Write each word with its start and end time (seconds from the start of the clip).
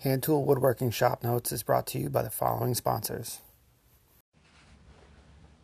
Hand 0.00 0.22
Tool 0.22 0.44
Woodworking 0.44 0.90
Shop 0.90 1.24
Notes 1.24 1.52
is 1.52 1.62
brought 1.62 1.86
to 1.88 1.98
you 1.98 2.10
by 2.10 2.20
the 2.20 2.28
following 2.28 2.74
sponsors. 2.74 3.40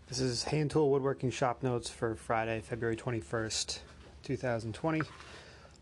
This 0.08 0.21
is 0.21 0.45
Hand 0.45 0.71
Tool 0.71 0.91
Woodworking 0.91 1.30
Shop 1.30 1.62
Notes 1.62 1.90
for 1.90 2.14
Friday, 2.14 2.62
February 2.62 2.96
21st, 2.96 3.80
2020. 4.22 5.03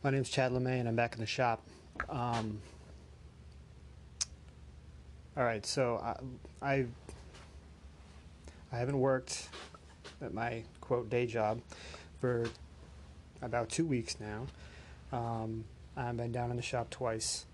My 0.02 0.10
name 0.10 0.22
is 0.22 0.28
Chad 0.28 0.50
LeMay 0.50 0.80
and 0.80 0.88
I'm 0.88 0.96
back 0.96 1.14
in 1.14 1.20
the 1.20 1.26
shop. 1.26 1.62
Um, 2.08 2.60
all 5.36 5.44
right, 5.44 5.64
so 5.64 5.98
I, 6.60 6.72
I 6.72 6.86
I 8.72 8.76
haven't 8.76 8.98
worked 8.98 9.48
at 10.20 10.34
my 10.34 10.64
quote 10.80 11.08
day 11.08 11.26
job 11.26 11.60
for 12.20 12.46
about 13.42 13.68
two 13.68 13.86
weeks 13.86 14.16
now. 14.18 14.46
Um, 15.16 15.64
I've 15.96 16.16
been 16.16 16.32
down 16.32 16.50
in 16.50 16.56
the 16.56 16.62
shop 16.62 16.90
twice. 16.90 17.46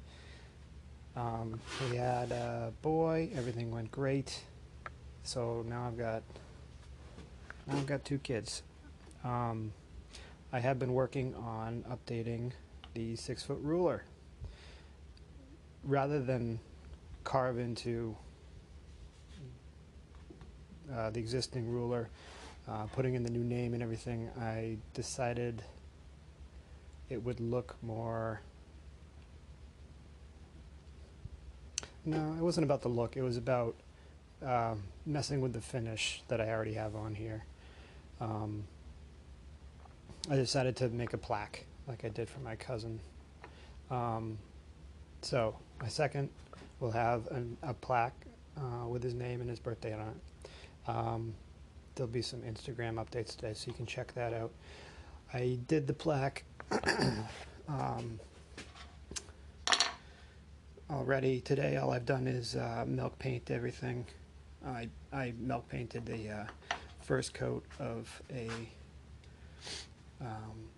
Um, 1.17 1.59
we 1.91 1.97
had 1.97 2.31
a 2.31 2.73
boy. 2.83 3.31
Everything 3.35 3.71
went 3.71 3.91
great. 3.91 4.43
So 5.23 5.65
now 5.67 5.87
I've 5.87 5.97
got 5.97 6.23
now 7.67 7.77
I've 7.77 7.87
got 7.87 8.05
two 8.05 8.19
kids. 8.19 8.63
Um, 9.25 9.73
I 10.53 10.61
have 10.61 10.79
been 10.79 10.93
working 10.93 11.35
on 11.35 11.85
updating 11.91 12.53
the 12.93 13.17
six 13.17 13.43
foot 13.43 13.59
ruler. 13.63 14.05
Rather 15.85 16.21
than 16.21 16.61
carve 17.25 17.59
into 17.59 18.15
uh, 20.95 21.11
the 21.11 21.19
existing 21.19 21.69
ruler, 21.69 22.11
uh, 22.69 22.85
putting 22.93 23.15
in 23.15 23.23
the 23.23 23.31
new 23.31 23.43
name 23.43 23.73
and 23.73 23.83
everything, 23.83 24.29
I 24.39 24.77
decided 24.93 25.63
it 27.09 27.23
would 27.23 27.41
look 27.41 27.77
more 27.83 28.43
No, 32.07 32.35
it 32.39 32.43
wasn't 32.43 32.65
about 32.65 32.83
the 32.83 32.89
look. 32.89 33.17
It 33.17 33.23
was 33.23 33.37
about 33.37 33.75
um, 34.45 34.85
messing 35.05 35.41
with 35.41 35.53
the 35.53 35.61
finish 35.61 36.23
that 36.29 36.41
I 36.41 36.51
already 36.51 36.75
have 36.75 36.95
on 36.95 37.17
here. 37.17 37.45
Um, 38.21 38.63
I 40.31 40.37
decided 40.37 40.77
to 40.77 40.89
make 40.89 41.15
a 41.15 41.19
plaque 41.19 41.65
like 41.89 42.05
I 42.05 42.09
did 42.09 42.29
for 42.29 42.39
my 42.41 42.55
cousin. 42.55 43.01
Um, 43.91 44.39
so 45.23 45.57
my 45.83 45.89
second 45.89 46.29
will 46.79 46.93
have 46.93 47.27
an, 47.29 47.57
a 47.65 47.75
plaque 47.75 48.27
uh, 48.57 48.87
with 48.87 49.03
his 49.03 49.15
name 49.15 49.41
and 49.41 49.51
his 49.51 49.59
birthday 49.59 49.93
on 49.93 50.01
it. 50.01 50.89
Um, 50.89 51.35
there'll 51.97 52.11
be 52.11 52.23
some 52.23 52.41
Instagram 52.43 53.05
updates 53.05 53.35
today, 53.35 53.53
so 53.53 53.67
you 53.67 53.73
can 53.75 53.87
check 53.87 54.15
that 54.15 54.33
out. 54.33 54.53
I 55.35 55.59
did 55.67 55.89
the 55.89 55.93
plaque. 55.93 56.45
um, 57.69 58.21
already 60.91 61.41
today. 61.41 61.77
All 61.77 61.91
I've 61.91 62.07
done 62.07 62.27
is 62.27 62.57
uh, 62.57 62.85
milk 62.87 63.19
paint 63.19 63.51
everything. 63.51 64.07
I 64.65 64.89
I 65.13 65.33
milk 65.39 65.69
painted 65.69 66.07
the 66.07 66.31
uh, 66.31 66.45
first 67.01 67.35
coat 67.35 67.65
of 67.79 68.23
a 68.33 68.49
um, 70.21 70.69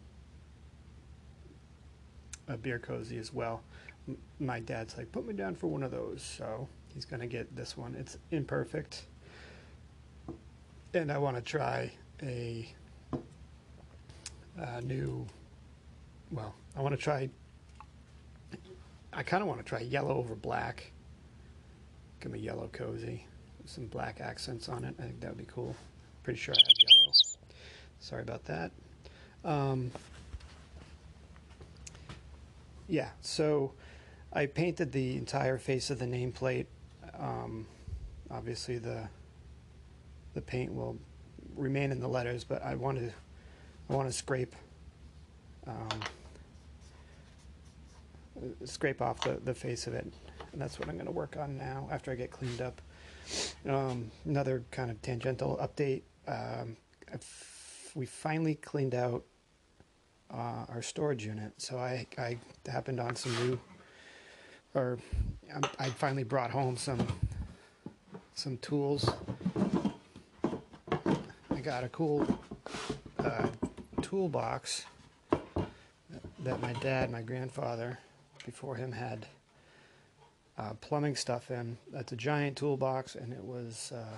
a 2.48 2.56
beer 2.56 2.78
cozy 2.78 3.18
as 3.18 3.32
well. 3.32 3.62
M- 4.08 4.18
my 4.40 4.60
dad's 4.60 4.96
like, 4.96 5.12
put 5.12 5.26
me 5.26 5.34
down 5.34 5.54
for 5.54 5.66
one 5.68 5.82
of 5.82 5.90
those, 5.90 6.22
so 6.22 6.68
he's 6.94 7.04
gonna 7.04 7.26
get 7.26 7.54
this 7.54 7.76
one. 7.76 7.94
It's 7.94 8.18
imperfect, 8.30 9.04
and 10.94 11.12
I 11.12 11.18
want 11.18 11.36
to 11.36 11.42
try 11.42 11.90
a, 12.22 12.68
a 14.56 14.80
new. 14.82 15.26
Well, 16.30 16.54
I 16.76 16.82
want 16.82 16.94
to 16.94 17.00
try 17.00 17.30
I 19.18 19.24
kind 19.24 19.42
of 19.42 19.48
want 19.48 19.58
to 19.58 19.66
try 19.66 19.80
yellow 19.80 20.16
over 20.16 20.36
black. 20.36 20.92
Give 22.20 22.30
me 22.30 22.38
yellow 22.38 22.70
cozy. 22.72 23.26
With 23.60 23.68
some 23.68 23.86
black 23.86 24.20
accents 24.20 24.68
on 24.68 24.84
it. 24.84 24.94
I 24.96 25.02
think 25.02 25.20
that 25.22 25.30
would 25.30 25.38
be 25.38 25.52
cool. 25.52 25.74
Pretty 26.22 26.38
sure 26.38 26.54
I 26.54 26.60
have 26.62 26.68
yellow. 26.78 27.12
Sorry 27.98 28.22
about 28.22 28.44
that. 28.44 28.70
Um, 29.44 29.90
yeah, 32.86 33.08
so 33.20 33.72
I 34.32 34.46
painted 34.46 34.92
the 34.92 35.16
entire 35.16 35.58
face 35.58 35.90
of 35.90 35.98
the 35.98 36.06
nameplate. 36.06 36.66
Um, 37.18 37.66
obviously, 38.30 38.78
the 38.78 39.08
the 40.34 40.42
paint 40.42 40.72
will 40.72 40.96
remain 41.56 41.90
in 41.90 41.98
the 41.98 42.08
letters, 42.08 42.44
but 42.44 42.62
I 42.62 42.76
want 42.76 42.98
to 42.98 43.10
I 43.90 43.94
want 43.94 44.06
to 44.08 44.12
scrape 44.12 44.54
um, 45.66 45.88
scrape 48.64 49.02
off 49.02 49.20
the, 49.22 49.40
the 49.44 49.54
face 49.54 49.86
of 49.86 49.94
it. 49.94 50.12
And 50.52 50.60
that's 50.60 50.78
what 50.78 50.88
I'm 50.88 50.94
going 50.94 51.06
to 51.06 51.12
work 51.12 51.36
on 51.36 51.56
now 51.56 51.88
after 51.90 52.10
I 52.10 52.14
get 52.14 52.30
cleaned 52.30 52.60
up. 52.60 52.80
Um, 53.68 54.10
another 54.24 54.64
kind 54.70 54.90
of 54.90 55.00
tangential 55.02 55.58
update. 55.62 56.02
Um, 56.26 56.76
we 57.94 58.06
finally 58.06 58.54
cleaned 58.54 58.94
out 58.94 59.24
uh, 60.32 60.64
our 60.68 60.82
storage 60.82 61.24
unit. 61.24 61.52
So 61.58 61.78
I, 61.78 62.06
I 62.16 62.38
happened 62.70 63.00
on 63.00 63.16
some 63.16 63.32
new, 63.46 63.60
or 64.74 64.98
um, 65.54 65.62
I 65.78 65.88
finally 65.90 66.24
brought 66.24 66.50
home 66.50 66.76
some 66.76 67.06
some 68.34 68.56
tools. 68.58 69.10
I 71.50 71.60
got 71.60 71.82
a 71.82 71.88
cool 71.88 72.24
uh, 73.18 73.48
toolbox 74.00 74.84
that 76.44 76.60
my 76.62 76.72
dad, 76.74 77.10
my 77.10 77.22
grandfather, 77.22 77.98
before 78.48 78.76
him 78.76 78.92
had 78.92 79.26
uh, 80.56 80.72
plumbing 80.80 81.14
stuff 81.14 81.50
in. 81.50 81.76
That's 81.92 82.12
a 82.12 82.16
giant 82.16 82.56
toolbox, 82.56 83.14
and 83.14 83.30
it 83.30 83.44
was, 83.44 83.92
uh, 83.94 84.16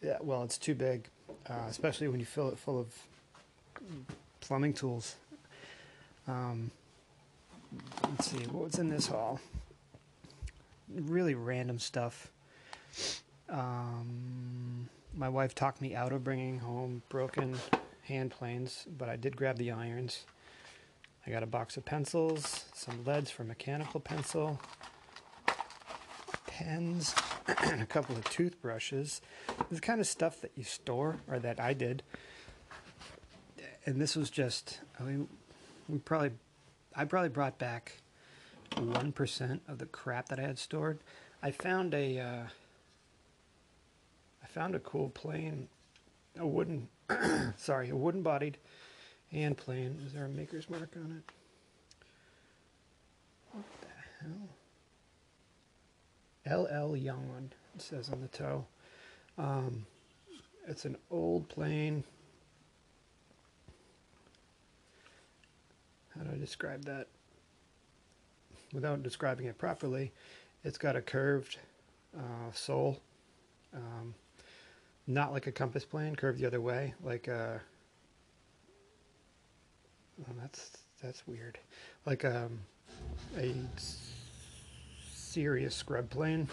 yeah, 0.00 0.16
well, 0.22 0.42
it's 0.42 0.56
too 0.56 0.74
big, 0.74 1.06
uh, 1.50 1.66
especially 1.68 2.08
when 2.08 2.18
you 2.18 2.24
fill 2.24 2.48
it 2.48 2.58
full 2.58 2.80
of 2.80 2.88
plumbing 4.40 4.72
tools. 4.72 5.16
Um, 6.26 6.70
let's 8.08 8.30
see, 8.30 8.38
what's 8.46 8.78
in 8.78 8.88
this 8.88 9.06
haul? 9.06 9.38
Really 10.88 11.34
random 11.34 11.78
stuff. 11.78 12.30
Um, 13.50 14.88
my 15.14 15.28
wife 15.28 15.54
talked 15.54 15.82
me 15.82 15.94
out 15.94 16.12
of 16.12 16.24
bringing 16.24 16.58
home 16.58 17.02
broken 17.10 17.54
hand 18.04 18.30
planes, 18.30 18.86
but 18.96 19.10
I 19.10 19.16
did 19.16 19.36
grab 19.36 19.58
the 19.58 19.70
irons. 19.70 20.24
I 21.26 21.30
got 21.30 21.44
a 21.44 21.46
box 21.46 21.76
of 21.76 21.84
pencils, 21.84 22.64
some 22.74 23.04
leads 23.04 23.30
for 23.30 23.44
mechanical 23.44 24.00
pencil, 24.00 24.60
pens, 26.46 27.14
and 27.62 27.80
a 27.80 27.86
couple 27.86 28.16
of 28.16 28.24
toothbrushes. 28.24 29.20
The 29.70 29.80
kind 29.80 30.00
of 30.00 30.06
stuff 30.08 30.40
that 30.40 30.50
you 30.56 30.64
store, 30.64 31.18
or 31.28 31.38
that 31.38 31.60
I 31.60 31.74
did. 31.74 32.02
And 33.86 34.00
this 34.00 34.16
was 34.16 34.30
just, 34.30 34.80
I 34.98 35.04
mean, 35.04 35.28
we 35.88 35.98
probably, 35.98 36.32
I 36.96 37.04
probably 37.04 37.28
brought 37.28 37.56
back 37.56 38.00
1% 38.72 39.60
of 39.68 39.78
the 39.78 39.86
crap 39.86 40.28
that 40.28 40.40
I 40.40 40.42
had 40.42 40.58
stored. 40.58 40.98
I 41.40 41.52
found 41.52 41.94
a, 41.94 42.18
uh, 42.18 42.42
I 44.42 44.46
found 44.48 44.74
a 44.74 44.80
cool 44.80 45.08
plane, 45.10 45.68
a 46.36 46.46
wooden, 46.46 46.88
sorry, 47.56 47.90
a 47.90 47.96
wooden 47.96 48.22
bodied 48.22 48.58
and 49.32 49.56
plane. 49.56 49.98
Is 50.06 50.12
there 50.12 50.26
a 50.26 50.28
maker's 50.28 50.68
mark 50.68 50.90
on 50.96 51.22
it? 51.22 51.32
What 53.52 53.64
the 53.80 53.88
hell? 54.20 54.48
LL 56.64 56.96
Young, 56.96 57.50
it 57.74 57.82
says 57.82 58.10
on 58.10 58.20
the 58.20 58.28
toe. 58.28 58.66
Um, 59.38 59.86
it's 60.68 60.84
an 60.84 60.96
old 61.10 61.48
plane. 61.48 62.04
How 66.16 66.22
do 66.24 66.30
I 66.34 66.38
describe 66.38 66.84
that? 66.84 67.08
Without 68.72 69.02
describing 69.02 69.46
it 69.46 69.58
properly, 69.58 70.12
it's 70.64 70.78
got 70.78 70.96
a 70.96 71.02
curved 71.02 71.58
uh, 72.16 72.52
sole. 72.52 73.00
Um, 73.74 74.14
not 75.06 75.32
like 75.32 75.46
a 75.46 75.52
compass 75.52 75.84
plane, 75.84 76.14
curved 76.14 76.38
the 76.38 76.46
other 76.46 76.60
way, 76.60 76.94
like 77.02 77.28
a 77.28 77.60
Oh, 80.20 80.32
that's 80.40 80.78
that's 81.02 81.26
weird. 81.26 81.58
Like 82.06 82.24
um, 82.24 82.60
a 83.36 83.54
serious 85.12 85.74
scrub 85.74 86.10
plane. 86.10 86.48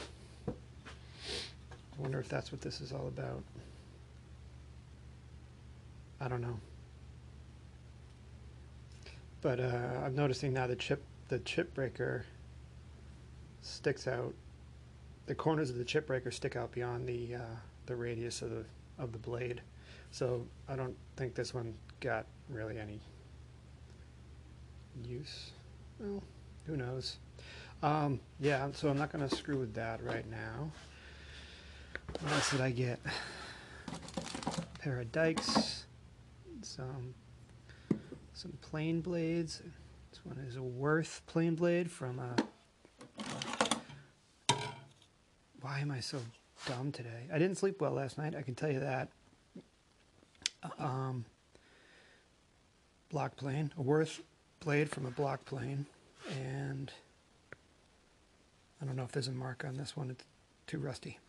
I 0.48 2.02
wonder 2.02 2.20
if 2.20 2.30
that's 2.30 2.52
what 2.52 2.62
this 2.62 2.82
is 2.82 2.92
all 2.92 3.08
about. 3.08 3.44
I 6.22 6.28
don't 6.28 6.42
know. 6.42 6.60
But 9.42 9.60
uh, 9.60 10.02
I'm 10.04 10.16
noticing 10.16 10.54
now 10.54 10.68
the 10.68 10.76
chip 10.76 11.04
the 11.28 11.40
chip 11.40 11.74
breaker 11.74 12.26
sticks 13.62 14.08
out. 14.08 14.34
The 15.28 15.36
corners 15.36 15.70
of 15.70 15.78
the 15.78 15.86
chip 15.86 16.08
breaker 16.08 16.32
stick 16.32 16.56
out 16.56 16.72
beyond 16.72 17.08
the 17.08 17.36
uh, 17.36 17.56
the 17.86 17.96
radius 17.96 18.42
of 18.42 18.50
the 18.50 18.66
of 18.98 19.12
the 19.12 19.20
blade. 19.20 19.62
So 20.12 20.46
I 20.68 20.76
don't 20.76 20.96
think 21.18 21.36
this 21.36 21.54
one 21.54 21.74
got 22.00 22.26
really 22.50 22.80
any 22.80 23.00
use. 25.04 25.52
Well, 26.00 26.24
who 26.66 26.78
knows? 26.78 27.18
Um, 27.82 28.20
yeah, 28.40 28.68
so 28.74 28.90
I'm 28.90 28.98
not 28.98 29.12
going 29.12 29.28
to 29.28 29.36
screw 29.36 29.58
with 29.58 29.74
that 29.76 30.04
right 30.04 30.30
now. 30.30 30.72
What 32.20 32.34
else 32.34 32.52
did 32.52 32.62
I 32.62 32.72
get? 32.72 33.00
A 33.88 34.80
pair 34.80 35.00
of 35.00 35.12
dikes, 35.12 35.86
some 36.62 37.14
some 38.34 38.54
plane 38.62 39.02
blades. 39.02 39.62
This 40.12 40.26
one 40.26 40.38
is 40.48 40.56
a 40.56 40.64
Worth 40.64 41.22
plane 41.28 41.56
blade 41.56 41.92
from 41.92 42.20
a. 42.20 42.36
Why 45.62 45.80
am 45.80 45.92
I 45.92 46.00
so 46.00 46.20
dumb 46.66 46.92
today? 46.92 47.28
I 47.34 47.38
didn't 47.38 47.58
sleep 47.58 47.82
well 47.82 47.92
last 47.92 48.18
night. 48.18 48.36
I 48.36 48.42
can 48.42 48.56
tell 48.56 48.72
you 48.72 48.80
that. 48.80 49.10
Um, 50.78 51.26
block 53.10 53.36
plane, 53.36 53.72
a 53.78 53.82
Worth 53.82 54.22
blade 54.60 54.90
from 54.90 55.06
a 55.06 55.12
block 55.12 55.46
plane, 55.46 55.86
and 56.32 56.92
I 58.82 58.86
don't 58.86 58.96
know 58.96 59.04
if 59.04 59.12
there's 59.12 59.28
a 59.28 59.34
mark 59.34 59.66
on 59.66 59.78
this 59.78 59.96
one. 59.96 60.10
It's 60.10 60.24
too 60.68 60.80
rusty. 60.80 61.20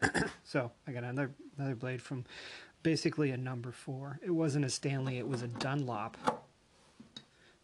so 0.44 0.70
I 0.86 0.92
got 0.92 1.04
another 1.04 1.30
another 1.56 1.74
blade 1.74 2.02
from 2.02 2.24
basically 2.82 3.30
a 3.30 3.36
number 3.36 3.72
four. 3.72 4.18
It 4.22 4.30
wasn't 4.30 4.64
a 4.64 4.70
Stanley, 4.70 5.18
it 5.18 5.28
was 5.28 5.42
a 5.42 5.48
Dunlap. 5.48 6.16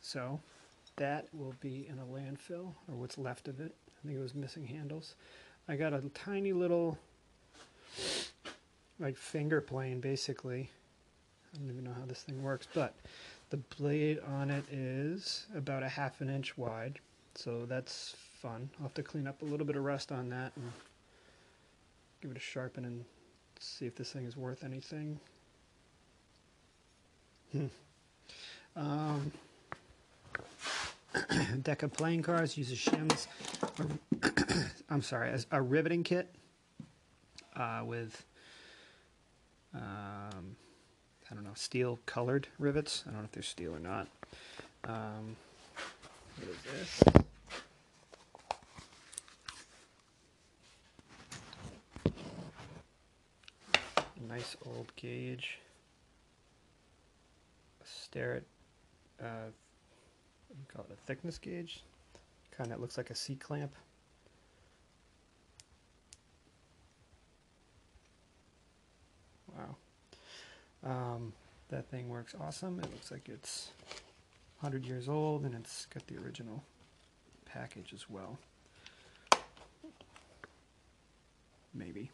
So 0.00 0.40
that 0.96 1.28
will 1.32 1.54
be 1.60 1.86
in 1.88 1.98
a 1.98 2.04
landfill, 2.04 2.74
or 2.88 2.94
what's 2.94 3.18
left 3.18 3.48
of 3.48 3.60
it. 3.60 3.74
I 3.88 4.06
think 4.06 4.18
it 4.18 4.22
was 4.22 4.34
missing 4.34 4.66
handles. 4.66 5.14
I 5.68 5.76
got 5.76 5.94
a 5.94 6.00
tiny 6.10 6.52
little 6.52 6.98
like 9.00 9.16
finger 9.16 9.60
plane 9.60 10.00
basically. 10.00 10.70
I 11.52 11.58
don't 11.58 11.70
even 11.70 11.84
know 11.84 11.92
how 11.98 12.06
this 12.06 12.22
thing 12.22 12.42
works, 12.42 12.66
but 12.74 12.94
the 13.54 13.76
blade 13.76 14.18
on 14.26 14.50
it 14.50 14.64
is 14.72 15.46
about 15.54 15.84
a 15.84 15.88
half 15.88 16.20
an 16.20 16.28
inch 16.28 16.58
wide. 16.58 16.98
So 17.36 17.66
that's 17.66 18.16
fun. 18.42 18.68
I'll 18.78 18.86
have 18.86 18.94
to 18.94 19.02
clean 19.04 19.28
up 19.28 19.42
a 19.42 19.44
little 19.44 19.64
bit 19.64 19.76
of 19.76 19.84
rust 19.84 20.10
on 20.10 20.28
that 20.30 20.50
and 20.56 20.72
give 22.20 22.32
it 22.32 22.36
a 22.36 22.40
sharpen 22.40 22.84
and 22.84 23.04
see 23.60 23.86
if 23.86 23.94
this 23.94 24.10
thing 24.10 24.24
is 24.24 24.36
worth 24.36 24.64
anything. 24.64 25.20
Hmm. 27.52 27.66
Um, 28.74 29.32
deck 31.62 31.84
of 31.84 31.92
playing 31.92 32.22
cards 32.22 32.58
uses 32.58 32.76
shims. 32.76 33.28
I'm 34.90 35.02
sorry, 35.02 35.32
a 35.52 35.62
riveting 35.62 36.02
kit 36.02 36.34
uh, 37.54 37.82
with 37.84 38.26
um, 39.76 40.23
I 41.34 41.36
don't 41.36 41.46
know 41.46 41.54
steel 41.54 41.98
colored 42.06 42.46
rivets. 42.60 43.02
I 43.08 43.10
don't 43.10 43.18
know 43.18 43.24
if 43.24 43.32
they're 43.32 43.42
steel 43.42 43.74
or 43.74 43.80
not. 43.80 44.06
Um, 44.84 45.34
what 46.38 46.48
is 46.48 47.02
this? 47.02 47.02
nice 54.28 54.56
old 54.64 54.94
gauge. 54.94 55.58
Stare 57.84 58.42
at, 59.20 59.24
uh, 59.24 59.50
call 60.72 60.86
it 60.88 60.92
a 60.92 61.06
thickness 61.06 61.36
gauge. 61.36 61.82
Kind 62.56 62.72
of 62.72 62.80
looks 62.80 62.96
like 62.96 63.10
a 63.10 63.14
C 63.16 63.34
Um, 70.84 71.32
that 71.70 71.88
thing 71.90 72.08
works 72.08 72.34
awesome. 72.40 72.78
It 72.78 72.90
looks 72.90 73.10
like 73.10 73.28
it's 73.28 73.70
100 74.60 74.86
years 74.86 75.08
old 75.08 75.44
and 75.44 75.54
it's 75.54 75.86
got 75.86 76.06
the 76.06 76.16
original 76.18 76.62
package 77.46 77.92
as 77.94 78.08
well. 78.08 78.38
Maybe 81.72 82.10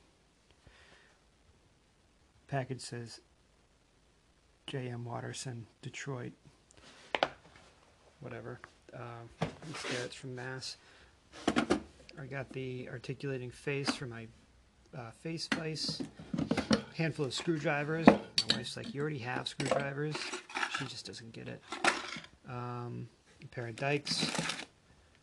package 2.50 2.81
says 2.81 3.20
J.M. 4.67 5.05
Watterson, 5.05 5.67
Detroit, 5.82 6.32
whatever. 8.20 8.61
Uh, 8.93 9.46
from 10.12 10.34
Mass. 10.34 10.76
I 11.56 12.26
got 12.28 12.52
the 12.52 12.88
articulating 12.90 13.50
face 13.50 13.90
for 13.90 14.06
my 14.06 14.26
uh, 14.96 15.11
face 15.22 15.49
vise. 15.55 16.02
Handful 16.96 17.26
of 17.26 17.34
screwdrivers. 17.34 18.06
My 18.52 18.64
like, 18.76 18.94
you 18.94 19.00
already 19.00 19.19
have 19.19 19.49
screwdrivers. 19.49 20.17
She 20.79 20.85
just 20.87 21.06
doesn't 21.06 21.32
get 21.32 21.49
it. 21.49 21.62
Um, 22.49 23.08
a 23.43 23.47
pair 23.47 23.67
of 23.67 23.76
dikes. 23.76 24.23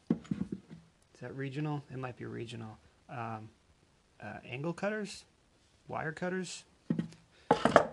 Is 0.09 1.21
that 1.21 1.35
regional? 1.35 1.83
It 1.91 1.97
might 1.97 2.17
be 2.17 2.25
regional. 2.25 2.77
Um, 3.09 3.49
uh, 4.21 4.37
angle 4.49 4.73
cutters, 4.73 5.25
wire 5.87 6.11
cutters, 6.11 6.63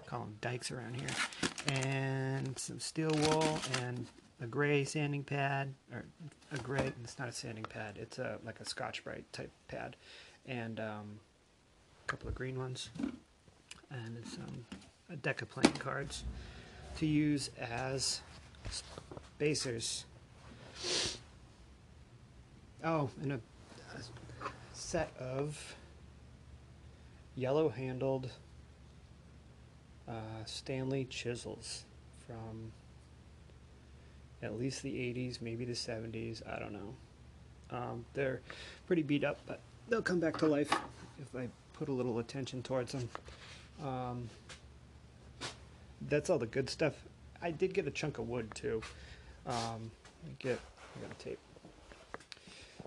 call 0.06 0.20
them 0.20 0.36
dikes 0.40 0.70
around 0.70 0.94
here, 0.96 1.08
and 1.66 2.58
some 2.58 2.78
steel 2.80 3.10
wool 3.10 3.58
and 3.82 4.06
a 4.40 4.46
gray 4.46 4.84
sanding 4.84 5.22
pad, 5.22 5.72
or 5.92 6.04
a 6.52 6.58
gray, 6.58 6.92
it's 7.02 7.19
not 7.19 7.28
a 7.28 7.32
sanding 7.32 7.64
pad, 7.64 7.98
it's 8.00 8.19
a 8.19 8.38
like 8.44 8.60
a 8.60 8.64
Scotch-Brite 8.64 9.30
type 9.32 9.50
pad, 9.69 9.96
and 10.46 10.80
um, 10.80 11.19
a 12.02 12.06
couple 12.06 12.28
of 12.28 12.34
green 12.34 12.58
ones, 12.58 12.90
and 13.90 14.22
some 14.26 14.66
a 15.14 15.16
deck 15.16 15.43
of 15.43 15.49
playing 15.49 15.72
cards 15.76 16.25
to 16.96 17.06
use 17.06 17.49
as 17.61 18.20
spacers. 19.37 20.05
Oh, 22.84 23.08
and 23.22 23.32
a, 23.32 23.37
a 23.37 24.49
set 24.72 25.12
of 25.19 25.76
yellow 27.37 27.69
handled 27.69 28.28
uh, 30.08 30.44
Stanley 30.44 31.05
chisels 31.05 31.84
from 32.26 32.72
at 34.43 34.58
least 34.58 34.82
the 34.82 34.93
80s, 34.93 35.40
maybe 35.40 35.64
the 35.64 35.72
70s. 35.72 36.43
I 36.46 36.58
don't 36.58 36.72
know. 36.72 36.94
Um, 37.70 38.05
they're 38.14 38.40
pretty 38.87 39.02
beat 39.02 39.25
up, 39.25 39.38
but 39.46 39.61
they'll 39.88 40.02
come 40.02 40.20
back 40.20 40.37
to 40.38 40.46
life 40.46 40.70
if 41.20 41.34
I 41.37 41.49
put 41.72 41.88
a 41.88 41.93
little 41.93 42.19
attention 42.19 42.62
towards 42.62 42.93
them. 42.93 43.08
Um, 43.82 44.28
that's 46.08 46.30
all 46.30 46.38
the 46.38 46.46
good 46.46 46.68
stuff. 46.70 46.94
I 47.42 47.50
did 47.50 47.74
get 47.74 47.86
a 47.86 47.90
chunk 47.90 48.18
of 48.18 48.28
wood 48.28 48.50
too. 48.54 48.82
Um, 49.46 49.90
get 50.38 50.58
I 50.96 51.00
got 51.00 51.10
a 51.10 51.22
tape. 51.22 51.38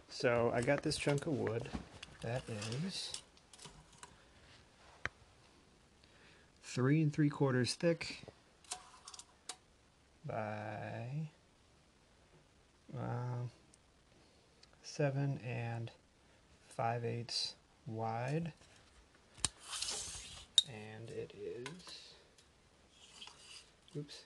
So 0.09 0.51
I 0.53 0.61
got 0.61 0.81
this 0.81 0.97
chunk 0.97 1.27
of 1.27 1.33
wood. 1.33 1.69
That 2.21 2.41
is 2.83 3.21
three 6.63 7.01
and 7.01 7.13
three 7.13 7.29
quarters 7.29 7.75
thick 7.75 8.23
by 10.25 11.29
uh, 12.97 13.45
seven 14.83 15.39
and 15.45 15.91
five 16.67 17.05
eighths 17.05 17.55
wide 17.85 18.51
and 20.67 21.09
it 21.09 21.33
is 21.35 22.06
oops 23.95 24.21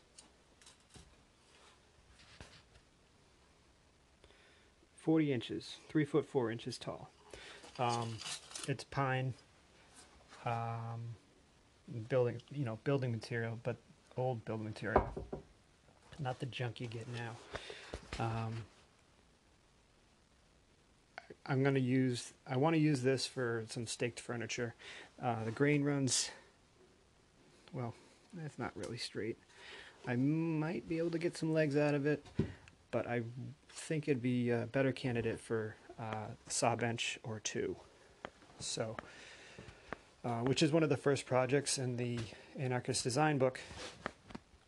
40 4.96 5.34
inches 5.34 5.76
3 5.90 6.06
foot 6.06 6.26
4 6.26 6.52
inches 6.52 6.78
tall 6.78 7.10
um, 7.80 8.18
it's 8.68 8.84
pine 8.86 9.34
um, 10.46 11.02
building, 12.10 12.42
you 12.52 12.66
know, 12.66 12.80
building 12.84 13.12
material, 13.12 13.60
but 13.64 13.78
old 14.18 14.44
building 14.46 14.66
material, 14.66 15.08
not 16.20 16.40
the 16.40 16.46
junk 16.48 16.80
you 16.80 16.88
get 16.88 17.08
now. 17.14 18.24
Um, 18.24 18.54
I'm 21.46 21.64
going 21.64 21.76
to 21.76 21.82
use, 21.82 22.34
I 22.48 22.58
want 22.58 22.76
to 22.76 22.80
use 22.80 23.02
this 23.02 23.26
for 23.26 23.66
some 23.70 23.88
staked 23.88 24.20
furniture. 24.20 24.76
Uh, 25.22 25.44
the 25.46 25.52
grain 25.52 25.84
runs, 25.84 26.30
well, 27.74 27.94
it's 28.46 28.60
not 28.60 28.72
really 28.76 28.98
straight. 28.98 29.38
I 30.08 30.16
might 30.16 30.88
be 30.88 30.98
able 30.98 31.12
to 31.12 31.20
get 31.20 31.38
some 31.38 31.54
legs 31.54 31.76
out 31.76 31.94
of 31.94 32.06
it, 32.06 32.26
but 32.90 33.08
I 33.08 33.22
think 33.70 34.08
it'd 34.08 34.22
be 34.22 34.50
a 34.50 34.68
better 34.72 34.92
candidate 34.92 35.40
for 35.40 35.76
uh, 36.00 36.28
a 36.48 36.50
saw 36.50 36.76
bench 36.76 37.20
or 37.24 37.40
two. 37.40 37.76
So 38.60 38.96
uh, 40.24 40.42
which 40.42 40.62
is 40.62 40.72
one 40.72 40.84
of 40.84 40.90
the 40.90 40.98
first 40.98 41.26
projects 41.26 41.78
in 41.78 41.98
the 41.98 42.20
anarchist 42.58 43.04
design 43.04 43.38
book. 43.38 43.60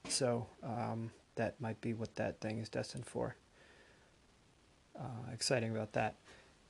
So 0.07 0.47
um, 0.63 1.11
that 1.35 1.59
might 1.61 1.79
be 1.79 1.93
what 1.93 2.15
that 2.15 2.39
thing 2.39 2.59
is 2.59 2.69
destined 2.69 3.05
for. 3.05 3.35
Uh, 4.99 5.31
exciting 5.31 5.71
about 5.71 5.93
that. 5.93 6.15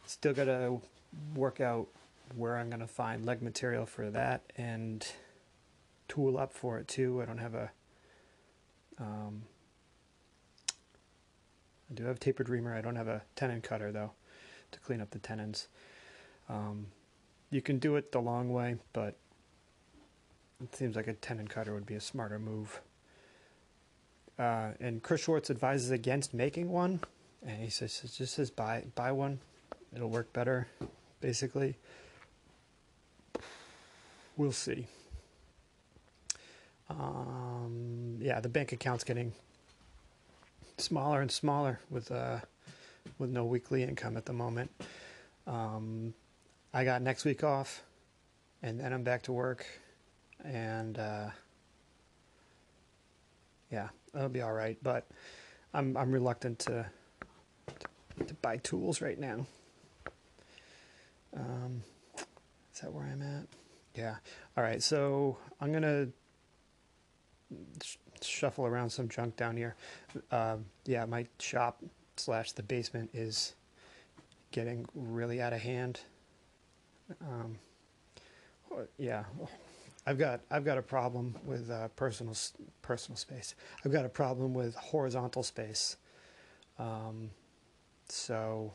Still 0.06 0.34
got 0.34 0.46
to 0.46 0.82
work 1.36 1.62
out 1.62 1.88
where 2.36 2.58
I'm 2.58 2.70
going 2.70 2.82
to 2.82 2.88
find 2.88 3.26
leg 3.26 3.42
material 3.42 3.86
for 3.86 4.10
that 4.10 4.42
and 4.58 5.06
tool 6.08 6.38
up 6.38 6.54
for 6.54 6.78
it 6.78 6.88
too. 6.88 7.22
I 7.22 7.26
don't 7.26 7.38
have 7.38 7.56
a 7.56 7.72
um, 9.00 9.44
I 11.90 11.94
do 11.94 12.06
have 12.06 12.20
tapered 12.20 12.50
reamer. 12.50 12.74
I 12.74 12.82
don't 12.82 12.96
have 12.96 13.08
a 13.08 13.22
tenon 13.36 13.62
cutter 13.62 13.92
though 13.92 14.12
to 14.72 14.80
clean 14.80 15.02
up 15.02 15.12
the 15.12 15.20
tenons. 15.20 15.68
Um, 16.50 16.88
you 17.52 17.62
can 17.62 17.78
do 17.78 17.96
it 17.96 18.12
the 18.12 18.20
long 18.20 18.52
way, 18.52 18.78
but 18.94 19.16
it 20.62 20.76
seems 20.76 20.96
like 20.96 21.08
a 21.08 21.14
tenon 21.14 21.48
cutter 21.48 21.74
would 21.74 21.86
be 21.86 21.96
a 21.96 22.02
smarter 22.02 22.40
move. 22.40 22.82
Uh, 24.40 24.72
and 24.80 25.04
Chris 25.04 25.22
Schwarz 25.22 25.50
advises 25.52 25.92
against 25.92 26.34
making 26.34 26.70
one, 26.70 27.00
and 27.46 27.62
he 27.62 27.70
says 27.70 28.02
just 28.18 28.34
says 28.34 28.50
buy 28.50 28.84
buy 28.96 29.12
one, 29.12 29.40
it'll 29.96 30.10
work 30.10 30.34
better, 30.34 30.68
basically. 31.22 31.76
We'll 34.36 34.52
see. 34.52 34.88
Um, 37.00 38.18
yeah, 38.20 38.40
the 38.40 38.50
bank 38.50 38.72
account's 38.72 39.04
getting 39.04 39.34
smaller 40.78 41.22
and 41.22 41.32
smaller 41.32 41.80
with 41.90 42.12
uh, 42.12 42.40
with 43.18 43.30
no 43.30 43.46
weekly 43.46 43.84
income 43.84 44.18
at 44.18 44.26
the 44.26 44.34
moment. 44.34 44.72
Um, 45.48 46.14
I 46.74 46.84
got 46.84 47.02
next 47.02 47.26
week 47.26 47.44
off, 47.44 47.84
and 48.62 48.80
then 48.80 48.94
I'm 48.94 49.04
back 49.04 49.24
to 49.24 49.32
work, 49.32 49.66
and 50.44 50.98
uh, 50.98 51.30
yeah, 53.72 53.90
that'll 54.14 54.30
be 54.30 54.42
all 54.42 54.54
right. 54.54 54.78
But 54.82 55.08
I'm 55.74 55.98
I'm 55.98 56.12
reluctant 56.12 56.60
to 56.60 56.86
to, 58.18 58.24
to 58.26 58.34
buy 58.36 58.58
tools 58.58 59.02
right 59.02 59.20
now. 59.20 59.46
Um, 61.36 61.84
is 62.74 62.82
that 62.82 62.94
where 62.94 63.06
I'm 63.06 63.22
at? 63.22 63.48
Yeah. 63.96 64.16
All 64.58 64.64
right. 64.64 64.82
So 64.82 65.38
I'm 65.60 65.72
gonna 65.72 66.08
sh- 67.82 67.98
shuffle 68.22 68.66
around 68.66 68.90
some 68.90 69.10
junk 69.10 69.36
down 69.36 69.58
here. 69.58 69.76
Um, 70.32 70.66
yeah, 70.86 71.06
my 71.06 71.26
shop 71.40 71.84
slash 72.18 72.52
the 72.52 72.64
basement 72.64 73.10
is 73.14 73.56
getting 74.52 74.86
really 74.96 75.42
out 75.42 75.54
of 75.54 75.62
hand. 75.62 76.00
Um, 77.22 77.58
yeah, 78.98 79.24
I've 80.06 80.18
got 80.18 80.42
I've 80.50 80.66
got 80.66 80.78
a 80.78 80.82
problem 80.82 81.36
with 81.46 81.70
uh, 81.70 81.90
personal 81.90 82.36
personal 82.82 83.18
space. 83.18 83.56
I've 83.86 83.92
got 83.92 84.06
a 84.06 84.10
problem 84.10 84.54
with 84.54 84.76
horizontal 84.76 85.44
space. 85.44 85.98
Um, 86.80 87.30
so 88.10 88.74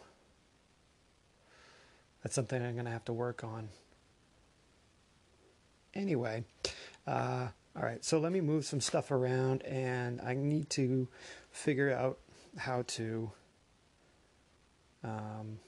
that's 2.22 2.34
something 2.34 2.62
I'm 2.62 2.74
going 2.74 2.86
to 2.86 2.90
have 2.90 3.04
to 3.06 3.12
work 3.12 3.44
on. 3.44 3.68
Anyway, 5.94 6.44
uh, 7.06 7.48
all 7.78 7.84
right, 7.84 8.04
so 8.04 8.18
let 8.18 8.32
me 8.32 8.40
move 8.40 8.64
some 8.64 8.80
stuff 8.80 9.12
around 9.12 9.62
and 9.62 10.20
I 10.20 10.34
need 10.34 10.68
to 10.70 11.06
figure 11.52 11.92
out 11.92 12.18
how 12.56 12.82
to 12.88 13.30
um, 15.04 15.60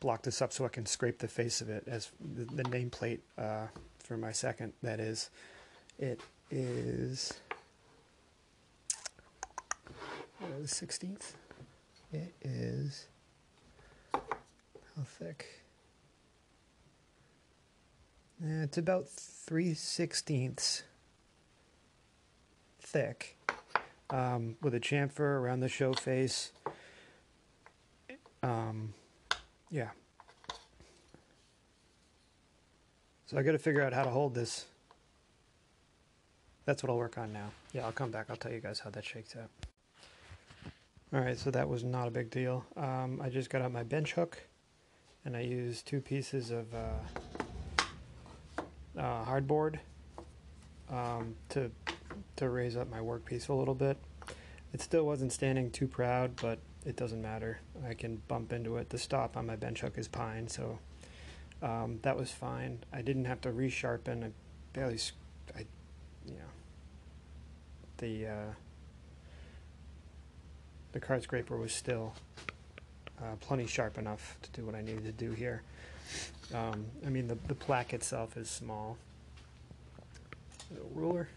block 0.00 0.22
this 0.22 0.40
up 0.40 0.50
so 0.50 0.64
I 0.64 0.68
can 0.68 0.86
scrape 0.86 1.18
the 1.18 1.28
face 1.28 1.60
of 1.60 1.68
it 1.68 1.84
as 1.86 2.10
the, 2.20 2.46
the 2.46 2.62
nameplate 2.62 3.18
uh, 3.36 3.66
for 4.02 4.16
my 4.16 4.32
second. 4.32 4.72
That 4.82 4.98
is, 4.98 5.28
it 5.98 6.20
is 6.50 7.34
the 10.40 10.66
16th. 10.66 11.32
It 12.14 12.32
is 12.40 13.08
how 14.14 15.02
thick? 15.04 15.57
Uh, 18.42 18.62
it's 18.62 18.78
about 18.78 19.08
3 19.08 19.74
sixteenths 19.74 20.84
thick 22.80 23.36
um, 24.10 24.56
with 24.62 24.74
a 24.74 24.80
chamfer 24.80 25.20
around 25.20 25.60
the 25.60 25.68
show 25.68 25.92
face. 25.92 26.52
Um, 28.42 28.94
yeah. 29.70 29.88
So 33.26 33.36
I 33.36 33.42
got 33.42 33.52
to 33.52 33.58
figure 33.58 33.82
out 33.82 33.92
how 33.92 34.04
to 34.04 34.10
hold 34.10 34.34
this. 34.34 34.66
That's 36.64 36.82
what 36.82 36.90
I'll 36.90 36.96
work 36.96 37.18
on 37.18 37.32
now. 37.32 37.50
Yeah, 37.72 37.84
I'll 37.84 37.92
come 37.92 38.10
back. 38.10 38.26
I'll 38.30 38.36
tell 38.36 38.52
you 38.52 38.60
guys 38.60 38.78
how 38.78 38.90
that 38.90 39.04
shakes 39.04 39.34
out. 39.36 39.50
All 41.12 41.20
right, 41.20 41.38
so 41.38 41.50
that 41.50 41.68
was 41.68 41.84
not 41.84 42.06
a 42.06 42.10
big 42.10 42.30
deal. 42.30 42.64
Um, 42.76 43.20
I 43.22 43.30
just 43.30 43.50
got 43.50 43.62
out 43.62 43.72
my 43.72 43.82
bench 43.82 44.12
hook, 44.12 44.38
and 45.24 45.36
I 45.36 45.40
used 45.40 45.86
two 45.86 46.00
pieces 46.00 46.50
of 46.50 46.72
uh, 46.74 47.37
uh, 48.98 49.24
hardboard 49.24 49.78
um, 50.90 51.34
to 51.50 51.70
to 52.36 52.48
raise 52.48 52.76
up 52.76 52.90
my 52.90 52.98
workpiece 52.98 53.48
a 53.48 53.52
little 53.52 53.74
bit. 53.74 53.96
It 54.72 54.80
still 54.80 55.04
wasn't 55.04 55.32
standing 55.32 55.70
too 55.70 55.86
proud, 55.86 56.36
but 56.40 56.58
it 56.84 56.96
doesn't 56.96 57.22
matter. 57.22 57.60
I 57.88 57.94
can 57.94 58.20
bump 58.28 58.52
into 58.52 58.76
it. 58.76 58.90
The 58.90 58.98
stop 58.98 59.36
on 59.36 59.46
my 59.46 59.56
bench 59.56 59.80
hook 59.80 59.98
is 59.98 60.08
pine, 60.08 60.48
so 60.48 60.78
um, 61.62 61.98
that 62.02 62.16
was 62.16 62.30
fine. 62.30 62.78
I 62.92 63.02
didn't 63.02 63.24
have 63.24 63.40
to 63.42 63.50
resharpen. 63.50 64.24
I 64.24 64.30
barely, 64.72 64.98
I, 65.56 65.64
you 66.26 66.34
know, 66.34 66.50
the 67.98 68.26
uh, 68.26 68.52
the 70.92 71.00
card 71.00 71.22
scraper 71.22 71.56
was 71.56 71.72
still 71.72 72.14
uh, 73.20 73.36
plenty 73.40 73.66
sharp 73.66 73.98
enough 73.98 74.36
to 74.42 74.50
do 74.50 74.64
what 74.64 74.74
I 74.74 74.80
needed 74.80 75.04
to 75.04 75.12
do 75.12 75.32
here. 75.32 75.62
Um, 76.54 76.86
I 77.06 77.10
mean, 77.10 77.28
the 77.28 77.36
the 77.46 77.54
plaque 77.54 77.92
itself 77.92 78.36
is 78.36 78.48
small. 78.48 78.96
The 80.70 80.80
ruler. 80.94 81.28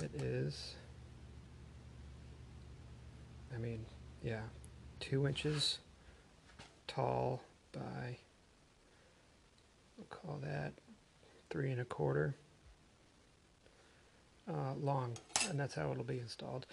It 0.00 0.14
is. 0.14 0.74
I 3.54 3.58
mean, 3.58 3.84
yeah, 4.22 4.42
two 5.00 5.26
inches 5.26 5.78
tall 6.86 7.42
by, 7.72 8.16
we'll 9.96 10.06
call 10.08 10.38
that 10.42 10.72
three 11.50 11.70
and 11.70 11.80
a 11.80 11.84
quarter 11.84 12.34
uh, 14.48 14.74
long, 14.80 15.12
and 15.48 15.58
that's 15.58 15.74
how 15.74 15.90
it'll 15.90 16.04
be 16.04 16.18
installed. 16.18 16.66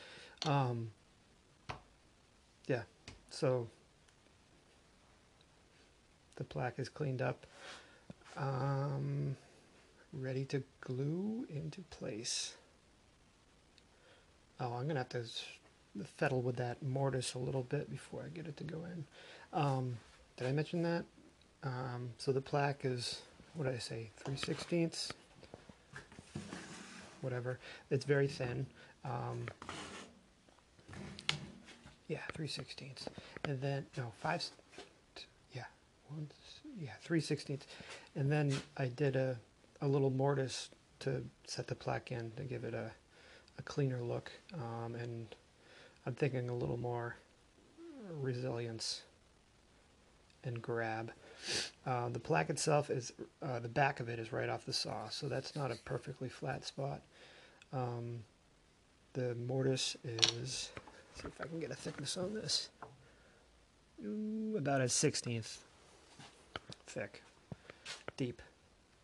Um, 0.46 0.92
yeah, 2.68 2.84
so 3.30 3.68
the 6.36 6.44
plaque 6.44 6.80
is 6.80 6.90
cleaned 6.90 7.22
up, 7.22 7.46
um, 8.38 9.36
ready 10.14 10.46
to 10.46 10.64
glue 10.82 11.46
into 11.50 11.82
place. 11.84 12.56
Oh, 14.60 14.74
I'm 14.74 14.88
gonna 14.88 15.00
have 15.00 15.10
to 15.10 15.24
fiddle 16.18 16.42
with 16.42 16.58
that 16.58 16.82
mortise 16.84 17.34
a 17.36 17.40
little 17.40 17.64
bit 17.64 17.90
before 17.90 18.24
I 18.26 18.30
get 18.30 18.48
it 18.48 18.58
to 18.58 18.64
go 18.64 18.84
in. 18.86 19.06
Um, 19.54 19.98
did 20.38 20.48
I 20.48 20.52
mention 20.52 20.82
that? 20.84 21.06
Um, 21.64 22.10
so 22.18 22.32
the 22.32 22.42
plaque 22.42 22.82
is, 22.84 23.22
what 23.54 23.66
did 23.66 23.74
I 23.76 23.80
say, 23.80 24.12
3 24.24 24.36
sixteenths? 24.36 25.12
Whatever. 27.22 27.60
It's 27.90 28.06
very 28.06 28.28
thin. 28.28 28.66
Um, 29.04 29.46
yeah, 32.08 32.20
3 32.34 32.48
sixteenths. 32.48 33.08
And 33.46 33.60
then, 33.62 33.86
no, 33.98 34.12
5, 34.22 34.44
yeah, 34.44 34.65
one, 36.10 36.28
yeah, 36.80 36.92
3 37.02 37.20
sixteenths. 37.20 37.68
And 38.16 38.32
then 38.32 38.54
I 38.78 38.88
did 38.88 39.16
a, 39.16 39.38
a 39.82 39.88
little 39.88 40.10
mortise 40.10 40.70
to 41.00 41.24
set 41.46 41.68
the 41.68 41.76
plaque 41.76 42.12
in 42.12 42.32
to 42.38 42.44
give 42.44 42.64
it 42.64 42.74
a, 42.74 42.92
a 43.58 43.62
cleaner 43.64 44.02
look. 44.02 44.32
Um, 44.54 44.96
and 44.96 45.28
I'm 46.06 46.14
thinking 46.14 46.50
a 46.50 46.56
little 46.56 46.78
more 46.78 47.16
resilience 48.22 49.02
and 50.44 50.62
grab. 50.62 51.12
Uh, 51.86 52.10
the 52.10 52.20
plaque 52.20 52.50
itself 52.50 52.90
is, 52.90 53.14
uh, 53.42 53.60
the 53.60 53.68
back 53.70 54.00
of 54.00 54.10
it 54.10 54.20
is 54.20 54.32
right 54.32 54.50
off 54.50 54.66
the 54.66 54.74
saw, 54.74 55.10
so 55.10 55.28
that's 55.28 55.56
not 55.56 55.72
a 55.72 55.76
perfectly 55.86 56.30
flat 56.30 56.66
spot. 56.66 57.02
Um, 57.74 58.20
the 59.14 59.36
mortise 59.48 59.96
is, 60.04 60.72
see 61.16 61.28
if 61.28 61.42
I 61.42 61.48
can 61.48 61.60
get 61.60 61.72
a 61.72 61.76
thickness 61.76 62.18
on 62.18 62.34
this, 62.34 62.70
Ooh, 64.04 64.56
about 64.58 64.82
a 64.82 64.86
16th 64.86 65.58
thick, 66.88 67.24
deep. 68.18 68.42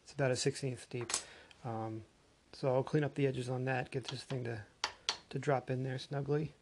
It's 0.04 0.14
about 0.14 0.32
a 0.32 0.36
16th 0.36 0.90
deep. 0.90 1.12
Um, 1.66 2.02
so 2.54 2.74
I'll 2.74 2.84
clean 2.84 3.04
up 3.04 3.16
the 3.16 3.28
edges 3.28 3.50
on 3.50 3.66
that, 3.66 3.92
get 3.92 4.06
this 4.06 4.24
thing 4.24 4.44
to, 4.44 4.62
to 5.30 5.40
drop 5.40 5.70
in 5.70 5.84
there 5.84 6.00
snugly 6.00 6.54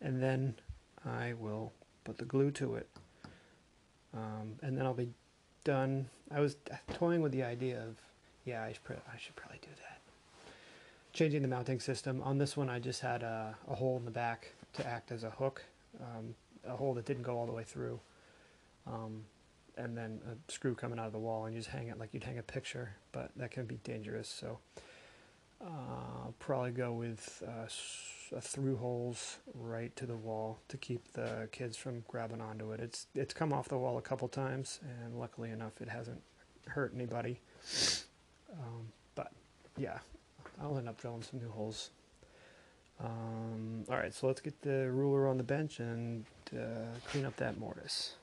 and 0.00 0.22
then 0.22 0.54
I 1.04 1.34
will 1.38 1.72
put 2.04 2.18
the 2.18 2.24
glue 2.24 2.50
to 2.52 2.76
it. 2.76 2.88
Um, 4.14 4.54
and 4.62 4.76
then 4.76 4.86
I'll 4.86 4.94
be 4.94 5.10
done. 5.64 6.08
I 6.30 6.40
was 6.40 6.56
toying 6.94 7.20
with 7.20 7.32
the 7.32 7.42
idea 7.42 7.78
of, 7.82 7.96
yeah, 8.44 8.62
I 8.62 8.72
should, 8.72 8.96
I 9.12 9.18
should 9.18 9.36
probably 9.36 9.58
do 9.60 9.68
that. 9.82 10.00
Changing 11.12 11.42
the 11.42 11.48
mounting 11.48 11.80
system. 11.80 12.22
On 12.22 12.38
this 12.38 12.56
one, 12.56 12.68
I 12.68 12.78
just 12.78 13.00
had 13.00 13.22
a, 13.22 13.56
a 13.68 13.74
hole 13.74 13.96
in 13.96 14.04
the 14.04 14.10
back 14.10 14.52
to 14.74 14.86
act 14.86 15.10
as 15.10 15.24
a 15.24 15.30
hook, 15.30 15.64
um, 16.00 16.34
a 16.66 16.76
hole 16.76 16.94
that 16.94 17.06
didn't 17.06 17.22
go 17.22 17.36
all 17.36 17.46
the 17.46 17.52
way 17.52 17.64
through. 17.64 17.98
Um, 18.86 19.24
and 19.78 19.96
then 19.96 20.20
a 20.30 20.52
screw 20.52 20.74
coming 20.74 20.98
out 20.98 21.06
of 21.06 21.12
the 21.12 21.18
wall, 21.18 21.46
and 21.46 21.54
you 21.54 21.60
just 21.60 21.70
hang 21.70 21.88
it 21.88 21.98
like 21.98 22.12
you'd 22.12 22.24
hang 22.24 22.38
a 22.38 22.42
picture, 22.42 22.96
but 23.12 23.30
that 23.36 23.50
can 23.50 23.64
be 23.66 23.78
dangerous. 23.84 24.28
So 24.28 24.58
Uh, 25.60 26.30
probably 26.38 26.70
go 26.70 26.92
with 26.92 27.42
uh, 27.44 27.66
through 28.40 28.76
holes 28.76 29.38
right 29.54 29.94
to 29.96 30.06
the 30.06 30.14
wall 30.14 30.60
to 30.68 30.76
keep 30.76 31.02
the 31.14 31.48
kids 31.50 31.76
from 31.76 32.04
grabbing 32.06 32.40
onto 32.40 32.70
it. 32.70 32.78
It's 32.80 33.08
it's 33.14 33.34
come 33.34 33.52
off 33.52 33.68
the 33.68 33.76
wall 33.76 33.98
a 33.98 34.02
couple 34.02 34.28
times, 34.28 34.78
and 34.82 35.18
luckily 35.18 35.50
enough, 35.50 35.80
it 35.80 35.88
hasn't 35.88 36.22
hurt 36.68 36.92
anybody. 36.94 37.40
Um, 38.52 38.92
but 39.16 39.32
yeah, 39.76 39.98
I'll 40.62 40.78
end 40.78 40.88
up 40.88 41.00
drilling 41.00 41.22
some 41.22 41.40
new 41.40 41.50
holes. 41.50 41.90
Um, 43.00 43.84
all 43.90 43.96
right, 43.96 44.14
so 44.14 44.28
let's 44.28 44.40
get 44.40 44.62
the 44.62 44.90
ruler 44.92 45.26
on 45.26 45.38
the 45.38 45.44
bench 45.44 45.80
and 45.80 46.24
uh, 46.52 46.94
clean 47.10 47.24
up 47.24 47.36
that 47.36 47.58
mortise. 47.58 48.14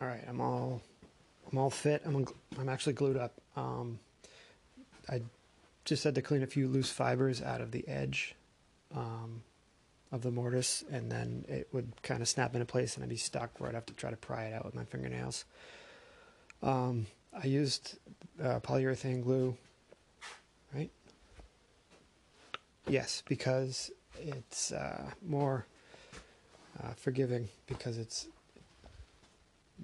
All 0.00 0.06
right, 0.06 0.22
I'm 0.28 0.40
all 0.40 0.82
I'm 1.50 1.58
all 1.58 1.70
fit. 1.70 2.02
I'm 2.04 2.26
I'm 2.58 2.68
actually 2.68 2.92
glued 2.92 3.16
up. 3.16 3.40
Um, 3.56 3.98
I 5.08 5.22
just 5.86 6.04
had 6.04 6.14
to 6.16 6.22
clean 6.22 6.42
a 6.42 6.46
few 6.46 6.68
loose 6.68 6.90
fibers 6.90 7.40
out 7.40 7.62
of 7.62 7.70
the 7.70 7.86
edge 7.88 8.34
um, 8.94 9.42
of 10.12 10.20
the 10.22 10.30
mortise, 10.30 10.84
and 10.90 11.10
then 11.10 11.46
it 11.48 11.68
would 11.72 12.02
kind 12.02 12.20
of 12.20 12.28
snap 12.28 12.54
into 12.54 12.66
place, 12.66 12.94
and 12.94 13.04
I'd 13.04 13.08
be 13.08 13.16
stuck 13.16 13.58
where 13.58 13.70
I'd 13.70 13.74
have 13.74 13.86
to 13.86 13.94
try 13.94 14.10
to 14.10 14.16
pry 14.16 14.46
it 14.46 14.54
out 14.54 14.66
with 14.66 14.74
my 14.74 14.84
fingernails. 14.84 15.44
Um, 16.62 17.06
I 17.32 17.46
used 17.46 17.98
uh, 18.42 18.60
polyurethane 18.60 19.22
glue, 19.22 19.56
right? 20.74 20.90
Yes, 22.86 23.22
because 23.26 23.90
it's 24.18 24.72
uh, 24.72 25.10
more 25.26 25.66
uh, 26.82 26.92
forgiving 26.96 27.48
because 27.66 27.96
it's 27.96 28.28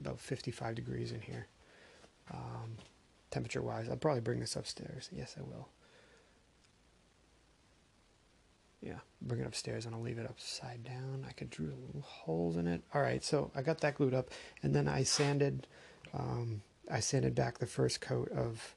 about 0.01 0.21
55 0.21 0.75
degrees 0.75 1.13
in 1.13 1.21
here, 1.21 1.47
um, 2.33 2.77
temperature 3.31 3.63
wise. 3.63 3.89
I'll 3.89 3.97
probably 3.97 4.21
bring 4.21 4.41
this 4.41 4.57
upstairs. 4.57 5.09
Yes, 5.13 5.37
I 5.39 5.43
will. 5.43 5.69
Yeah, 8.81 8.99
bring 9.21 9.41
it 9.41 9.47
upstairs 9.47 9.87
and 9.87 9.95
I'll 9.95 10.01
leave 10.01 10.19
it 10.19 10.27
upside 10.27 10.83
down. 10.83 11.25
I 11.29 11.33
could 11.33 11.51
drill 11.51 12.03
holes 12.03 12.57
in 12.57 12.67
it. 12.67 12.83
All 12.93 13.01
right, 13.01 13.23
so 13.23 13.51
I 13.55 13.63
got 13.63 13.81
that 13.81 13.95
glued 13.95 14.15
up, 14.15 14.31
and 14.63 14.75
then 14.75 14.89
I 14.89 15.05
sanded, 15.05 15.69
um, 16.13 16.63
I 16.91 16.99
sanded 17.01 17.35
back 17.35 17.59
the 17.59 17.67
first 17.67 18.01
coat 18.01 18.31
of 18.33 18.75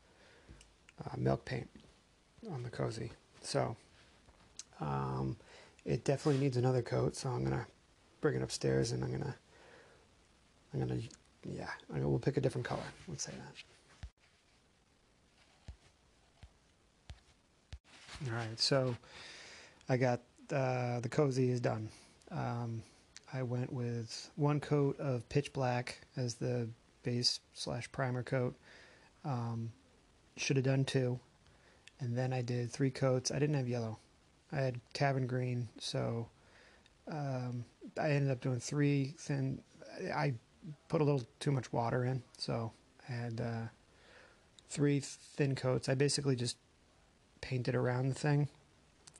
uh, 1.04 1.16
milk 1.18 1.44
paint 1.46 1.70
on 2.52 2.64
the 2.64 2.70
cozy. 2.70 3.12
So 3.42 3.76
um, 4.80 5.38
it 5.86 6.04
definitely 6.04 6.42
needs 6.42 6.58
another 6.58 6.82
coat. 6.82 7.16
So 7.16 7.30
I'm 7.30 7.44
gonna 7.44 7.66
bring 8.22 8.36
it 8.36 8.42
upstairs 8.42 8.92
and 8.92 9.04
I'm 9.04 9.12
gonna, 9.12 9.36
I'm 10.76 10.86
gonna, 10.86 11.00
yeah, 11.48 11.70
I 11.94 12.00
we'll 12.00 12.20
pick 12.20 12.36
a 12.36 12.42
different 12.42 12.68
color. 12.68 12.84
Let's 13.08 13.24
say 13.24 13.32
that. 13.32 13.54
All 18.30 18.36
right, 18.36 18.60
so 18.60 18.94
I 19.88 19.96
got 19.96 20.20
uh, 20.52 21.00
the 21.00 21.08
cozy 21.10 21.50
is 21.50 21.62
done. 21.62 21.88
Um, 22.30 22.84
I 23.34 23.44
went 23.44 23.72
with 23.72 24.30
one 24.36 24.60
coat 24.60 25.00
of 25.00 25.28
pitch 25.30 25.54
black 25.54 26.02
as 26.18 26.36
the 26.36 26.68
base 27.04 27.40
slash 27.54 27.90
primer 27.92 28.24
coat. 28.24 28.56
Um, 29.24 29.72
should 30.36 30.58
have 30.58 30.66
done 30.66 30.84
two, 30.84 31.18
and 32.02 32.18
then 32.18 32.34
I 32.34 32.42
did 32.42 32.70
three 32.70 32.92
coats. 32.92 33.32
I 33.32 33.40
didn't 33.40 33.56
have 33.56 33.70
yellow. 33.70 33.98
I 34.52 34.58
had 34.58 34.82
tavern 34.94 35.26
green, 35.26 35.70
so 35.80 36.28
um, 37.10 37.64
I 38.00 38.10
ended 38.10 38.32
up 38.32 38.42
doing 38.42 38.60
three 38.60 39.14
thin. 39.18 39.62
I 40.14 40.34
put 40.88 41.02
a 41.02 41.04
little 41.04 41.24
too 41.40 41.52
much 41.52 41.72
water 41.72 42.06
in, 42.06 42.24
so 42.38 42.72
I 43.08 43.12
had 43.12 43.42
uh, 43.42 43.68
three 44.70 45.00
thin 45.00 45.56
coats. 45.56 45.90
I 45.90 45.96
basically 45.96 46.36
just 46.36 46.58
painted 47.42 47.76
around 47.76 48.10
the 48.10 48.16
thing 48.16 48.48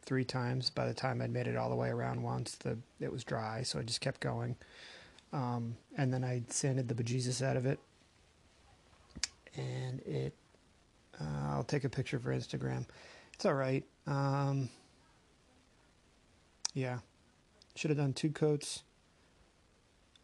three 0.04 0.24
times. 0.24 0.70
By 0.70 0.88
the 0.88 0.94
time 0.94 1.22
I'd 1.22 1.32
made 1.32 1.48
it 1.48 1.56
all 1.56 1.70
the 1.70 1.76
way 1.76 1.90
around 1.90 2.24
once, 2.24 2.56
the 2.56 2.78
it 3.00 3.12
was 3.12 3.24
dry, 3.24 3.64
so 3.64 3.80
I 3.80 3.84
just 3.84 4.02
kept 4.02 4.20
going. 4.20 4.56
Um, 5.34 5.76
and 5.98 6.14
then 6.14 6.24
I 6.24 6.44
sanded 6.50 6.88
the 6.88 6.96
bejesus 6.96 7.46
out 7.46 7.58
of 7.58 7.66
it, 7.66 7.80
and 9.56 10.00
it. 10.02 10.34
Uh, 11.20 11.54
I'll 11.54 11.64
take 11.64 11.86
a 11.86 11.90
picture 11.90 12.20
for 12.20 12.34
Instagram. 12.36 12.86
It's 13.34 13.46
all 13.46 13.54
right. 13.54 13.86
Um, 14.06 14.70
yeah, 16.74 17.00
should 17.76 17.90
have 17.90 17.98
done 17.98 18.14
two 18.14 18.32
coats 18.32 18.84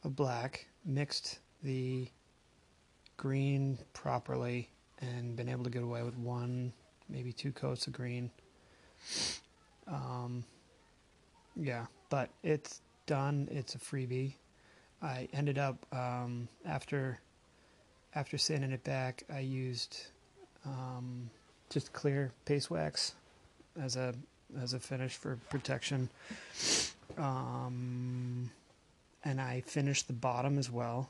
of 0.03 0.15
black, 0.15 0.67
mixed 0.85 1.39
the 1.63 2.07
green 3.17 3.77
properly, 3.93 4.69
and 4.99 5.35
been 5.35 5.49
able 5.49 5.63
to 5.63 5.69
get 5.69 5.83
away 5.83 6.03
with 6.03 6.17
one, 6.17 6.73
maybe 7.09 7.31
two 7.31 7.51
coats 7.51 7.87
of 7.87 7.93
green. 7.93 8.31
Um, 9.87 10.43
yeah, 11.55 11.85
but 12.09 12.29
it's 12.43 12.81
done. 13.05 13.47
It's 13.51 13.75
a 13.75 13.77
freebie. 13.77 14.33
I 15.01 15.27
ended 15.33 15.57
up 15.57 15.85
um, 15.91 16.47
after 16.65 17.19
after 18.13 18.37
sanding 18.37 18.71
it 18.71 18.83
back. 18.83 19.23
I 19.33 19.39
used 19.39 20.07
um, 20.65 21.29
just 21.69 21.93
clear 21.93 22.31
paste 22.45 22.69
wax 22.69 23.15
as 23.81 23.95
a 23.95 24.13
as 24.61 24.73
a 24.73 24.79
finish 24.79 25.15
for 25.15 25.37
protection. 25.49 26.09
Um, 27.17 28.51
and 29.23 29.39
I 29.39 29.61
finished 29.61 30.07
the 30.07 30.13
bottom 30.13 30.57
as 30.57 30.71
well, 30.71 31.09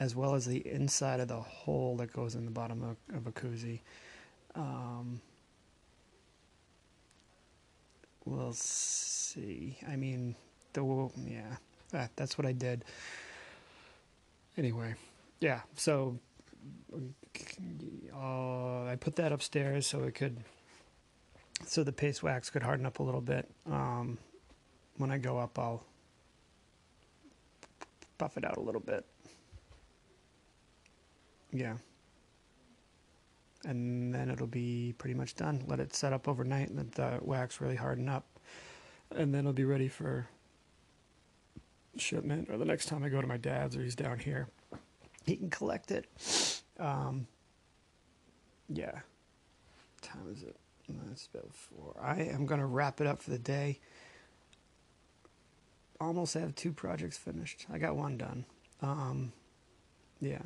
as 0.00 0.14
well 0.14 0.34
as 0.34 0.46
the 0.46 0.66
inside 0.66 1.20
of 1.20 1.28
the 1.28 1.40
hole 1.40 1.96
that 1.96 2.12
goes 2.12 2.34
in 2.34 2.44
the 2.44 2.50
bottom 2.50 2.82
of, 2.82 3.16
of 3.16 3.26
a 3.26 3.32
koozie. 3.32 3.80
Um, 4.54 5.20
we'll 8.24 8.52
see. 8.52 9.78
I 9.88 9.96
mean, 9.96 10.34
the 10.72 11.10
yeah, 11.26 11.56
that, 11.90 12.10
that's 12.16 12.36
what 12.36 12.46
I 12.46 12.52
did. 12.52 12.84
Anyway, 14.56 14.94
yeah. 15.40 15.60
So 15.76 16.18
uh, 16.92 18.84
I 18.84 18.96
put 18.98 19.16
that 19.16 19.30
upstairs 19.30 19.86
so 19.86 20.02
it 20.02 20.14
could, 20.14 20.38
so 21.64 21.84
the 21.84 21.92
paste 21.92 22.22
wax 22.22 22.50
could 22.50 22.62
harden 22.62 22.86
up 22.86 22.98
a 22.98 23.02
little 23.02 23.20
bit. 23.20 23.48
Um, 23.70 24.18
when 24.98 25.10
I 25.10 25.18
go 25.18 25.38
up, 25.38 25.58
I'll 25.58 25.82
buff 28.18 28.36
it 28.36 28.44
out 28.44 28.56
a 28.56 28.60
little 28.60 28.80
bit. 28.80 29.06
Yeah. 31.52 31.76
And 33.64 34.14
then 34.14 34.30
it'll 34.30 34.46
be 34.46 34.94
pretty 34.98 35.14
much 35.14 35.34
done. 35.34 35.64
Let 35.66 35.80
it 35.80 35.94
set 35.94 36.12
up 36.12 36.28
overnight 36.28 36.68
and 36.68 36.76
let 36.76 36.92
the 36.92 37.18
wax 37.22 37.60
really 37.60 37.76
harden 37.76 38.08
up. 38.08 38.26
And 39.14 39.32
then 39.32 39.40
it'll 39.40 39.52
be 39.52 39.64
ready 39.64 39.88
for 39.88 40.28
shipment 41.96 42.48
or 42.50 42.58
the 42.58 42.64
next 42.64 42.86
time 42.86 43.02
I 43.02 43.08
go 43.08 43.20
to 43.20 43.26
my 43.26 43.36
dad's 43.36 43.76
or 43.76 43.82
he's 43.82 43.96
down 43.96 44.18
here. 44.18 44.48
He 45.24 45.36
can 45.36 45.50
collect 45.50 45.90
it. 45.90 46.06
Um, 46.78 47.26
yeah. 48.68 48.92
What 48.92 50.02
time 50.02 50.32
is 50.32 50.42
it? 50.42 50.56
It's 51.12 51.28
about 51.32 51.52
four. 51.52 51.96
I 52.00 52.22
am 52.22 52.46
going 52.46 52.60
to 52.60 52.66
wrap 52.66 53.00
it 53.00 53.06
up 53.06 53.20
for 53.20 53.30
the 53.30 53.38
day. 53.38 53.80
Almost 56.00 56.34
have 56.34 56.54
two 56.54 56.72
projects 56.72 57.18
finished. 57.18 57.66
I 57.72 57.78
got 57.78 57.96
one 57.96 58.16
done. 58.16 58.44
Um, 58.82 59.32
yeah. 60.20 60.42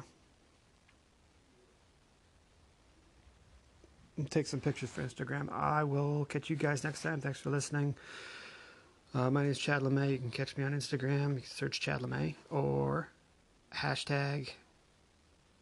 Take 4.31 4.47
some 4.47 4.61
pictures 4.61 4.91
for 4.91 5.03
Instagram. 5.03 5.51
I 5.53 5.85
will 5.85 6.25
catch 6.27 6.49
you 6.49 6.57
guys 6.57 6.85
next 6.85 7.03
time. 7.03 7.21
Thanks 7.21 7.41
for 7.41 7.51
listening. 7.51 7.95
Uh, 9.15 9.31
my 9.31 9.43
name 9.43 9.51
is 9.51 9.59
Chad 9.59 9.83
LeMay. 9.83 10.13
You 10.13 10.19
can 10.19 10.31
catch 10.31 10.57
me 10.57 10.65
on 10.65 10.73
Instagram. 10.73 11.35
You 11.35 11.41
can 11.41 11.51
search 11.51 11.81
Chad 11.81 12.01
LeMay 12.01 12.35
or 12.51 13.09
hashtag 13.75 14.51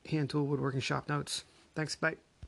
hand 0.08 0.30
tool 0.30 0.46
woodworking 0.46 0.80
shop 0.80 1.08
notes. 1.08 1.44
Thanks. 1.74 1.96
Bye. 1.96 2.16